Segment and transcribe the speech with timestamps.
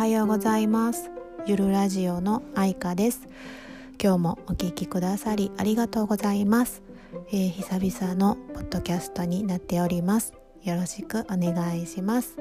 [0.00, 1.10] はようございます。
[1.44, 3.28] ゆるラジオの愛花です。
[4.02, 6.82] 今日もお聞きくださりありがとうございます、
[7.28, 10.32] えー、久々のポッドキャストになっております。
[10.62, 12.38] よろしくお願いします。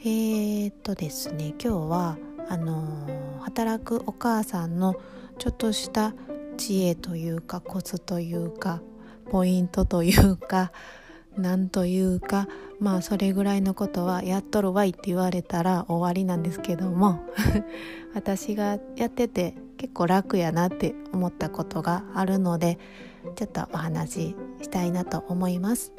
[0.00, 2.16] えー、っとですね今日は
[2.48, 4.96] あのー、働くお母さんの
[5.36, 6.14] ちょっとした
[6.56, 8.80] 知恵というかコツというか
[9.30, 10.72] ポイントというか
[11.36, 12.48] なんというか
[12.80, 17.20] まあそれぐらいのことはやっとるわいって言われたら終わりなんですけども
[18.14, 22.78] 私がやってて結構楽やなって思ったことがあるので
[23.36, 25.92] ちょっとお話ししたいなと思います。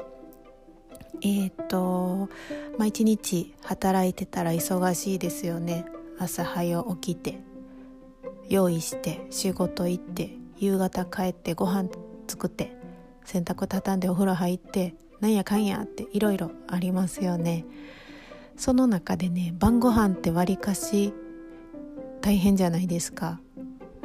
[1.23, 2.29] えっ、と
[2.77, 5.85] まあ一日働いてたら忙しいですよね
[6.17, 7.39] 朝早起きて
[8.49, 11.89] 用意して仕事行って夕方帰ってご飯
[12.27, 12.75] 作って
[13.23, 17.66] 洗濯畳んでお風呂入ってなんやかんやっていろいろありますよね。
[18.57, 21.13] その中でね晩ご飯ってわりかし
[22.21, 23.40] 大変じゃないですか。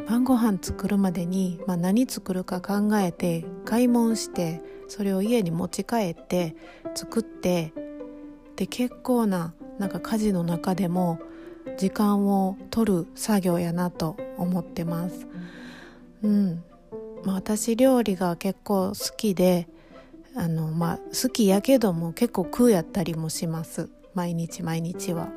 [0.06, 6.54] 晩ご飯作るまでに、まあ、何作るか考えて買い物してそれを家に持ち帰って
[6.94, 7.72] 作って
[8.54, 11.18] で結構ななんか家事の中でも
[11.76, 15.26] 時間を取る作業やなと思ってます。
[16.22, 16.62] うん、
[17.24, 19.68] まあ、私料理が結構好きで
[20.36, 25.28] あのまあ好きやけども結構空やったりもします毎日毎日は。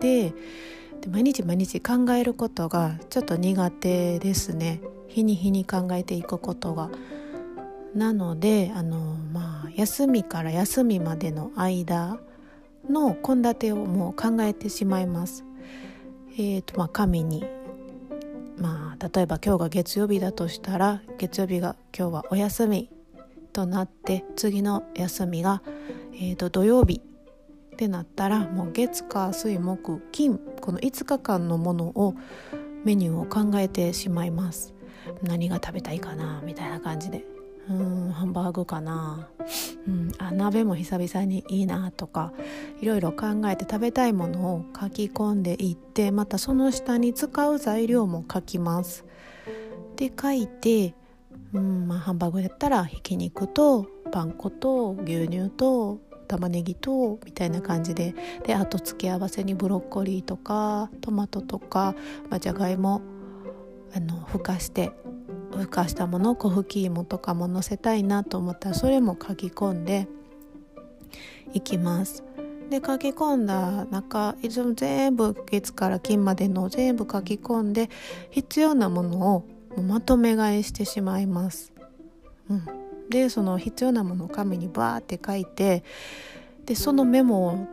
[0.00, 0.32] で
[1.10, 6.90] 毎日毎日考えることがちょっと苦手ですね日に日に考えていくことが。
[7.94, 12.18] なのであの、まあ、休みから休みまでの間
[12.88, 15.44] の献立をもう考えてしまいます。
[16.34, 17.44] えーとまあ、紙に
[18.58, 22.90] まあ例えば今日が月曜日だとしたら月曜日が今日はお休み
[23.58, 25.62] となって次の休みが、
[26.12, 27.00] えー、と土曜日
[27.72, 32.14] ってなったらもう月火水木金この5日間のものを
[32.84, 34.74] メニューを考えてしまいます。
[35.24, 37.24] 何が食べたいかなみたいな感じで。
[37.68, 39.28] うんハンバーグかな、
[39.86, 42.32] うん、あ鍋も久々にいいなとか
[42.80, 49.04] いろいろ考えて食べたいものを書き込んでいってまたその下に使う材料も書きます。
[49.96, 50.94] で書いて
[51.54, 58.14] うんまあ、ハンバーグやったらひき肉とパン粉と牛乳と玉ねぎとみたいな感じで
[58.44, 61.94] であと付け合わせにブロッコリーとかトマトとか、
[62.28, 63.00] まあ、じゃがいも
[63.94, 64.92] あのふかして
[65.50, 70.06] ふかしたもの小吹き芋とかものせたいなと思ったらそれも書き込んで
[71.54, 72.22] いきます。
[72.68, 77.88] で書き込んだ中全部月から金までの全部書き込んで
[78.30, 79.48] 必要なものを
[79.82, 81.72] まとめ買いしてしまいます。
[82.50, 82.64] うん、
[83.10, 85.84] でその必要なものを紙にバーって書いて
[86.64, 87.66] でそのメモを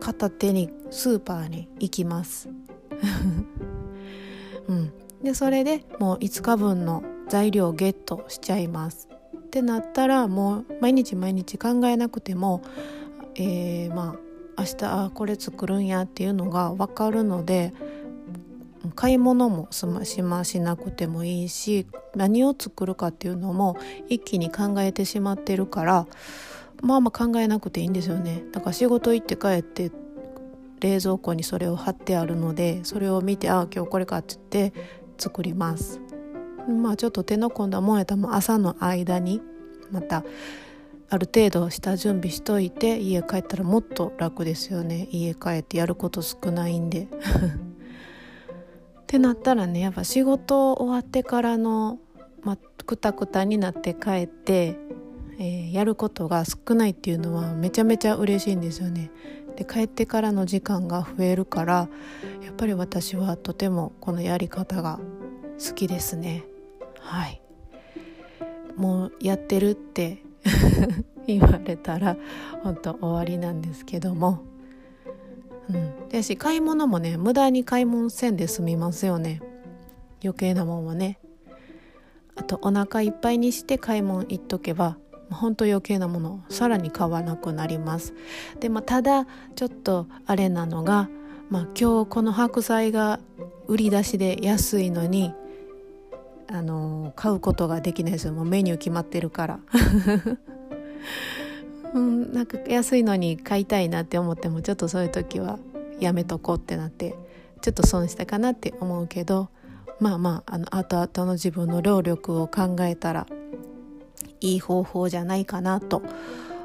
[0.00, 2.48] 片手にスーパーに行きます。
[4.68, 4.92] うん、
[5.22, 9.08] でそれでもう5日分の材料をゲットしちゃいます。
[9.36, 12.62] ってなったらもう毎日毎日考えなくても、
[13.36, 14.16] えー、ま
[14.56, 17.72] あ明日あこれ作るんやっていうのが分かるので
[18.94, 23.76] 買い物もすましましなくてもいいし何を作るかっていうのも
[24.08, 26.06] 一気に考えてしまってるから
[26.82, 28.44] まあまあ考えなくていいんですよね。
[28.52, 29.90] だから仕事行って帰って
[30.80, 34.80] 冷蔵庫にそれを貼ってあるのでそれを見てああ今日これかって言って
[35.16, 36.00] 作ります。
[36.68, 39.40] まあちょっと手の込んだもんやったら朝の間に
[39.90, 40.24] また
[41.08, 45.08] ある程度下準備しといて家帰ったらもっと楽ですよね。
[45.10, 47.08] 家帰ってやること少ないんで。
[49.14, 52.00] ってなったらねやっぱ仕事終わってからの、
[52.42, 54.76] ま、くたくたになって帰って、
[55.38, 59.12] えー、やることが少ないっていうのはめちゃめちゃ嬉しいんですよね。
[59.54, 61.88] で帰ってからの時間が増えるから
[62.42, 64.98] やっぱり私はとてもこのやり方が
[65.64, 66.44] 好きですね。
[66.98, 67.40] はい
[68.74, 70.24] もうやってるって
[71.28, 72.16] 言われたら
[72.64, 74.42] 本当終わりなんですけども
[75.68, 79.40] うん、でし買い物もね無駄に買い物せんで済みますよね。
[80.22, 81.18] 余計なもんはね。
[82.36, 84.96] あとお腹いっぱいにして買い物行っとけば
[85.30, 88.14] ほんと余計なものさらに買わなくなります。
[88.60, 91.08] でまあただちょっとあれなのが、
[91.48, 93.20] まあ、今日この白菜が
[93.66, 95.32] 売り出しで安いのに
[96.48, 98.32] あの買うことができないですよ。
[98.32, 99.60] もうメニュー決まってるから。
[101.94, 105.58] うん、なんか安いのに買いたいなって思ってもちょっとそういう時は
[106.00, 107.14] やめとこうってなって
[107.62, 109.48] ちょっと損したかなって思うけど
[110.00, 113.26] まあまああの後々の自分の労力を考えたら
[114.40, 116.02] いい方法じゃないかなと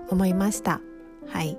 [0.10, 0.82] 思いました。
[1.28, 1.58] はい。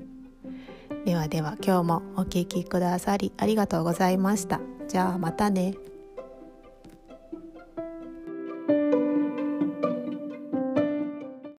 [1.04, 4.60] ではでは今日もお聴きくださりありがとうございました。
[4.86, 5.87] じゃあまたね。